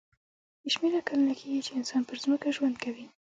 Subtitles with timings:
[0.61, 3.05] بې شمېره کلونه کېږي چې انسان پر ځمکه ژوند کوي.